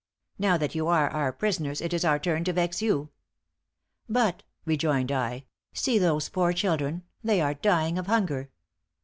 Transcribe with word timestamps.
Now 0.39 0.57
that 0.57 0.73
you 0.73 0.87
are 0.87 1.11
our 1.11 1.31
prisoners, 1.31 1.79
it 1.79 1.93
is 1.93 2.03
our 2.03 2.17
turn 2.17 2.43
to 2.45 2.53
vex 2.53 2.81
you.' 2.81 3.09
'But,' 4.09 4.41
rejoined 4.65 5.11
I, 5.11 5.45
'see 5.73 5.99
those 5.99 6.27
poor 6.27 6.53
children; 6.53 7.03
they 7.23 7.39
are 7.39 7.53
dying 7.53 7.99
of 7.99 8.07
hunger.' 8.07 8.49